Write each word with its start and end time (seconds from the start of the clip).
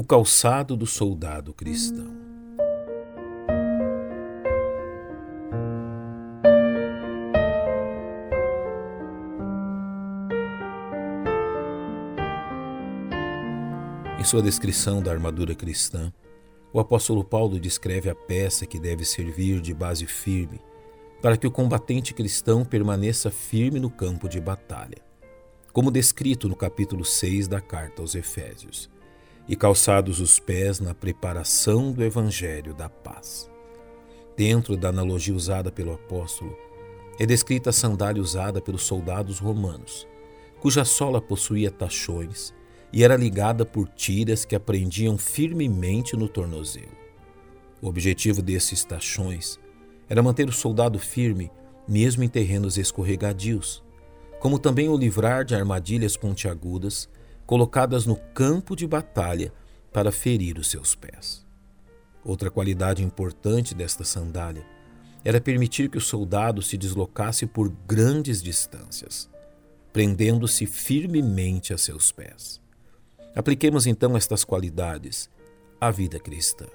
O 0.00 0.02
calçado 0.02 0.78
do 0.78 0.86
soldado 0.86 1.52
cristão. 1.52 2.16
Em 14.18 14.24
sua 14.24 14.40
descrição 14.40 15.02
da 15.02 15.12
armadura 15.12 15.54
cristã, 15.54 16.10
o 16.72 16.80
apóstolo 16.80 17.22
Paulo 17.22 17.60
descreve 17.60 18.08
a 18.08 18.14
peça 18.14 18.64
que 18.64 18.80
deve 18.80 19.04
servir 19.04 19.60
de 19.60 19.74
base 19.74 20.06
firme 20.06 20.62
para 21.20 21.36
que 21.36 21.46
o 21.46 21.50
combatente 21.50 22.14
cristão 22.14 22.64
permaneça 22.64 23.30
firme 23.30 23.78
no 23.78 23.90
campo 23.90 24.30
de 24.30 24.40
batalha, 24.40 24.96
como 25.74 25.90
descrito 25.90 26.48
no 26.48 26.56
capítulo 26.56 27.04
6 27.04 27.46
da 27.46 27.60
carta 27.60 28.00
aos 28.00 28.14
Efésios, 28.14 28.88
e 29.50 29.56
calçados 29.56 30.20
os 30.20 30.38
pés 30.38 30.78
na 30.78 30.94
preparação 30.94 31.90
do 31.90 32.04
evangelho 32.04 32.72
da 32.72 32.88
paz. 32.88 33.50
Dentro 34.36 34.76
da 34.76 34.90
analogia 34.90 35.34
usada 35.34 35.72
pelo 35.72 35.92
apóstolo, 35.92 36.56
é 37.18 37.26
descrita 37.26 37.70
a 37.70 37.72
sandália 37.72 38.22
usada 38.22 38.60
pelos 38.60 38.84
soldados 38.84 39.40
romanos, 39.40 40.06
cuja 40.60 40.84
sola 40.84 41.20
possuía 41.20 41.68
tachões 41.68 42.54
e 42.92 43.02
era 43.02 43.16
ligada 43.16 43.66
por 43.66 43.88
tiras 43.88 44.44
que 44.44 44.54
aprendiam 44.54 45.18
firmemente 45.18 46.16
no 46.16 46.28
tornozelo. 46.28 46.96
O 47.82 47.88
objetivo 47.88 48.40
desses 48.40 48.84
tachões 48.84 49.58
era 50.08 50.22
manter 50.22 50.48
o 50.48 50.52
soldado 50.52 50.96
firme, 51.00 51.50
mesmo 51.88 52.22
em 52.22 52.28
terrenos 52.28 52.78
escorregadios, 52.78 53.82
como 54.38 54.60
também 54.60 54.88
o 54.88 54.96
livrar 54.96 55.44
de 55.44 55.56
armadilhas 55.56 56.16
pontiagudas 56.16 57.08
colocadas 57.50 58.06
no 58.06 58.14
campo 58.14 58.76
de 58.76 58.86
batalha 58.86 59.52
para 59.92 60.12
ferir 60.12 60.56
os 60.56 60.70
seus 60.70 60.94
pés. 60.94 61.44
Outra 62.24 62.48
qualidade 62.48 63.02
importante 63.02 63.74
desta 63.74 64.04
sandália 64.04 64.64
era 65.24 65.40
permitir 65.40 65.90
que 65.90 65.98
o 65.98 66.00
soldado 66.00 66.62
se 66.62 66.78
deslocasse 66.78 67.46
por 67.46 67.68
grandes 67.88 68.40
distâncias, 68.40 69.28
prendendo-se 69.92 70.64
firmemente 70.64 71.74
a 71.74 71.78
seus 71.78 72.12
pés. 72.12 72.60
Apliquemos 73.34 73.84
então 73.84 74.16
estas 74.16 74.44
qualidades 74.44 75.28
à 75.80 75.90
vida 75.90 76.20
cristã. 76.20 76.66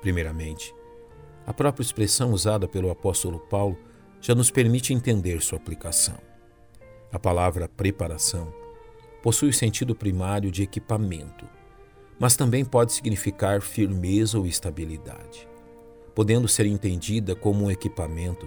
Primeiramente, 0.00 0.74
a 1.46 1.54
própria 1.54 1.84
expressão 1.84 2.32
usada 2.32 2.66
pelo 2.66 2.90
apóstolo 2.90 3.38
Paulo 3.38 3.78
já 4.20 4.34
nos 4.34 4.50
permite 4.50 4.92
entender 4.92 5.40
sua 5.40 5.56
aplicação. 5.56 6.18
A 7.12 7.18
palavra 7.20 7.68
preparação 7.68 8.63
possui 9.24 9.48
o 9.48 9.54
sentido 9.54 9.94
primário 9.94 10.50
de 10.50 10.62
equipamento, 10.62 11.48
mas 12.18 12.36
também 12.36 12.62
pode 12.62 12.92
significar 12.92 13.62
firmeza 13.62 14.38
ou 14.38 14.44
estabilidade, 14.44 15.48
podendo 16.14 16.46
ser 16.46 16.66
entendida 16.66 17.34
como 17.34 17.64
um 17.64 17.70
equipamento 17.70 18.46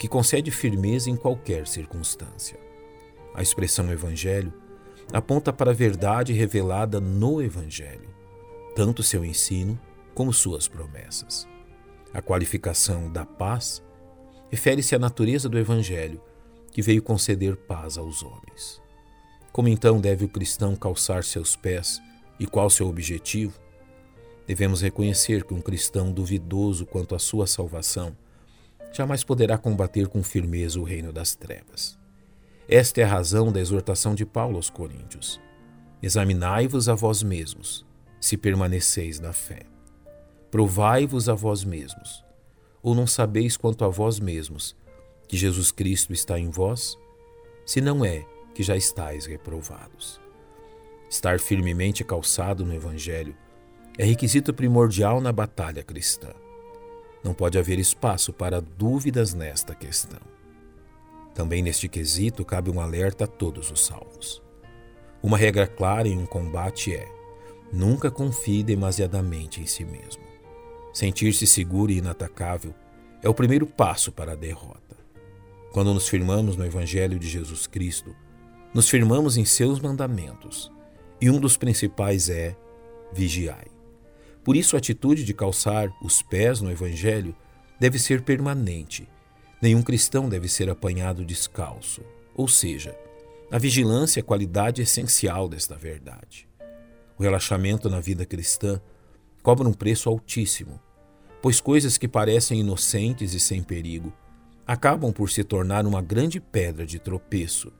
que 0.00 0.08
concede 0.08 0.50
firmeza 0.50 1.08
em 1.08 1.14
qualquer 1.14 1.68
circunstância. 1.68 2.58
A 3.32 3.40
expressão 3.40 3.88
evangelho 3.92 4.52
aponta 5.12 5.52
para 5.52 5.70
a 5.70 5.74
verdade 5.74 6.32
revelada 6.32 7.00
no 7.00 7.40
Evangelho, 7.40 8.12
tanto 8.74 9.04
seu 9.04 9.24
ensino 9.24 9.78
como 10.12 10.32
suas 10.32 10.66
promessas. 10.66 11.46
A 12.12 12.20
qualificação 12.20 13.12
da 13.12 13.24
paz 13.24 13.80
refere-se 14.50 14.92
à 14.92 14.98
natureza 14.98 15.48
do 15.48 15.56
Evangelho, 15.56 16.20
que 16.72 16.82
veio 16.82 17.00
conceder 17.00 17.56
paz 17.56 17.96
aos 17.96 18.24
homens. 18.24 18.84
Como 19.56 19.68
então 19.68 19.98
deve 19.98 20.22
o 20.22 20.28
cristão 20.28 20.76
calçar 20.76 21.24
seus 21.24 21.56
pés 21.56 21.98
e 22.38 22.46
qual 22.46 22.68
seu 22.68 22.88
objetivo? 22.88 23.58
Devemos 24.46 24.82
reconhecer 24.82 25.44
que 25.44 25.54
um 25.54 25.62
cristão 25.62 26.12
duvidoso 26.12 26.84
quanto 26.84 27.14
à 27.14 27.18
sua 27.18 27.46
salvação 27.46 28.14
jamais 28.92 29.24
poderá 29.24 29.56
combater 29.56 30.08
com 30.08 30.22
firmeza 30.22 30.78
o 30.78 30.82
reino 30.82 31.10
das 31.10 31.34
trevas. 31.34 31.98
Esta 32.68 33.00
é 33.00 33.04
a 33.04 33.08
razão 33.08 33.50
da 33.50 33.58
exortação 33.58 34.14
de 34.14 34.26
Paulo 34.26 34.56
aos 34.56 34.68
Coríntios. 34.68 35.40
Examinai-vos 36.02 36.86
a 36.86 36.94
vós 36.94 37.22
mesmos, 37.22 37.86
se 38.20 38.36
permaneceis 38.36 39.18
na 39.18 39.32
fé. 39.32 39.62
Provai-vos 40.50 41.30
a 41.30 41.34
vós 41.34 41.64
mesmos. 41.64 42.22
Ou 42.82 42.94
não 42.94 43.06
sabeis 43.06 43.56
quanto 43.56 43.86
a 43.86 43.88
vós 43.88 44.20
mesmos 44.20 44.76
que 45.26 45.34
Jesus 45.34 45.72
Cristo 45.72 46.12
está 46.12 46.38
em 46.38 46.50
vós? 46.50 46.94
Se 47.64 47.80
não 47.80 48.04
é, 48.04 48.26
que 48.56 48.62
já 48.62 48.74
estáis 48.74 49.26
reprovados. 49.26 50.18
Estar 51.10 51.38
firmemente 51.38 52.02
calçado 52.02 52.64
no 52.64 52.72
Evangelho 52.74 53.36
é 53.98 54.04
requisito 54.06 54.54
primordial 54.54 55.20
na 55.20 55.30
batalha 55.30 55.82
cristã. 55.82 56.32
Não 57.22 57.34
pode 57.34 57.58
haver 57.58 57.78
espaço 57.78 58.32
para 58.32 58.62
dúvidas 58.62 59.34
nesta 59.34 59.74
questão. 59.74 60.20
Também 61.34 61.60
neste 61.62 61.86
quesito 61.86 62.46
cabe 62.46 62.70
um 62.70 62.80
alerta 62.80 63.24
a 63.24 63.26
todos 63.26 63.70
os 63.70 63.84
salvos. 63.84 64.42
Uma 65.22 65.36
regra 65.36 65.66
clara 65.66 66.08
em 66.08 66.16
um 66.16 66.24
combate 66.24 66.94
é: 66.94 67.06
nunca 67.70 68.10
confie 68.10 68.62
demasiadamente 68.62 69.60
em 69.60 69.66
si 69.66 69.84
mesmo. 69.84 70.24
Sentir-se 70.94 71.46
seguro 71.46 71.92
e 71.92 71.98
inatacável 71.98 72.74
é 73.22 73.28
o 73.28 73.34
primeiro 73.34 73.66
passo 73.66 74.10
para 74.10 74.32
a 74.32 74.36
derrota. 74.36 74.96
Quando 75.72 75.92
nos 75.92 76.08
firmamos 76.08 76.56
no 76.56 76.64
Evangelho 76.64 77.18
de 77.18 77.28
Jesus 77.28 77.66
Cristo, 77.66 78.16
nos 78.76 78.88
firmamos 78.88 79.36
em 79.36 79.44
seus 79.44 79.80
mandamentos, 79.80 80.70
e 81.20 81.28
um 81.28 81.40
dos 81.40 81.56
principais 81.56 82.28
é 82.28 82.56
vigiai. 83.12 83.66
Por 84.44 84.54
isso, 84.54 84.76
a 84.76 84.78
atitude 84.78 85.24
de 85.24 85.34
calçar 85.34 85.92
os 86.00 86.22
pés 86.22 86.60
no 86.60 86.70
Evangelho 86.70 87.34
deve 87.80 87.98
ser 87.98 88.22
permanente 88.22 89.08
Nenhum 89.60 89.82
cristão 89.82 90.28
deve 90.28 90.48
ser 90.48 90.68
apanhado 90.68 91.24
descalço, 91.24 92.02
ou 92.34 92.46
seja, 92.46 92.94
a 93.50 93.58
vigilância 93.58 94.20
é 94.20 94.22
a 94.22 94.24
qualidade 94.24 94.82
essencial 94.82 95.48
desta 95.48 95.76
verdade. 95.76 96.46
O 97.18 97.22
relaxamento 97.22 97.88
na 97.88 97.98
vida 97.98 98.26
cristã 98.26 98.80
cobra 99.42 99.66
um 99.66 99.72
preço 99.72 100.10
altíssimo, 100.10 100.78
pois 101.40 101.58
coisas 101.58 101.96
que 101.96 102.06
parecem 102.06 102.60
inocentes 102.60 103.32
e 103.32 103.40
sem 103.40 103.62
perigo 103.62 104.12
acabam 104.66 105.12
por 105.12 105.30
se 105.30 105.42
tornar 105.42 105.86
uma 105.86 106.02
grande 106.02 106.38
pedra 106.38 106.84
de 106.84 106.98
tropeço, 106.98 107.72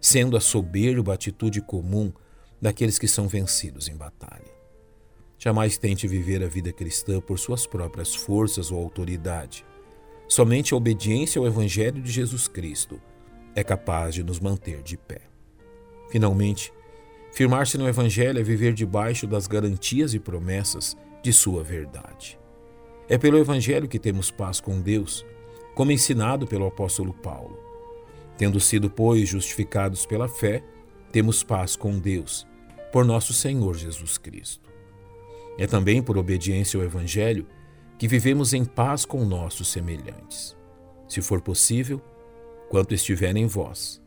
sendo 0.00 0.36
a 0.36 0.40
soberba 0.40 1.14
atitude 1.14 1.60
comum 1.60 2.12
daqueles 2.60 2.98
que 2.98 3.08
são 3.08 3.28
vencidos 3.28 3.88
em 3.88 3.96
batalha. 3.96 4.58
Jamais 5.38 5.78
tente 5.78 6.08
viver 6.08 6.42
a 6.42 6.48
vida 6.48 6.72
cristã 6.72 7.20
por 7.20 7.38
suas 7.38 7.66
próprias 7.66 8.14
forças 8.14 8.70
ou 8.70 8.78
autoridade 8.82 9.64
Somente 10.28 10.74
a 10.74 10.76
obediência 10.76 11.40
ao 11.40 11.46
Evangelho 11.46 12.02
de 12.02 12.12
Jesus 12.12 12.46
Cristo 12.46 13.00
é 13.54 13.64
capaz 13.64 14.14
de 14.14 14.22
nos 14.22 14.38
manter 14.38 14.82
de 14.82 14.94
pé. 14.98 15.22
Finalmente, 16.10 16.70
firmar-se 17.32 17.78
no 17.78 17.88
Evangelho 17.88 18.38
é 18.38 18.42
viver 18.42 18.74
debaixo 18.74 19.26
das 19.26 19.46
garantias 19.46 20.12
e 20.12 20.20
promessas 20.20 20.94
de 21.22 21.32
Sua 21.32 21.64
verdade. 21.64 22.38
É 23.08 23.16
pelo 23.16 23.38
Evangelho 23.38 23.88
que 23.88 23.98
temos 23.98 24.30
paz 24.30 24.60
com 24.60 24.82
Deus, 24.82 25.24
como 25.74 25.92
ensinado 25.92 26.46
pelo 26.46 26.66
apóstolo 26.66 27.14
Paulo. 27.14 27.58
Tendo 28.38 28.60
sido, 28.60 28.88
pois, 28.88 29.28
justificados 29.28 30.06
pela 30.06 30.28
fé, 30.28 30.62
temos 31.12 31.42
paz 31.42 31.76
com 31.76 31.98
Deus, 31.98 32.46
por 32.92 33.04
nosso 33.04 33.34
Senhor 33.34 33.76
Jesus 33.76 34.16
Cristo. 34.16 34.70
É 35.58 35.66
também 35.66 36.00
por 36.00 36.16
obediência 36.16 36.78
ao 36.78 36.86
Evangelho 36.86 37.46
que 37.98 38.06
vivemos 38.06 38.54
em 38.54 38.64
paz 38.64 39.04
com 39.04 39.24
nossos 39.24 39.68
semelhantes. 39.68 40.56
Se 41.08 41.20
for 41.20 41.40
possível, 41.40 42.00
quanto 42.70 42.94
estiver 42.94 43.36
em 43.36 43.46
vós, 43.46 44.00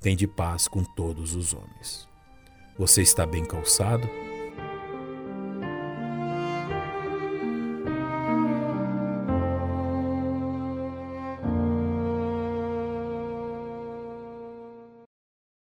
tende 0.00 0.26
paz 0.26 0.66
com 0.66 0.82
todos 0.82 1.36
os 1.36 1.54
homens. 1.54 2.08
Você 2.76 3.02
está 3.02 3.24
bem 3.24 3.44
calçado? 3.44 4.08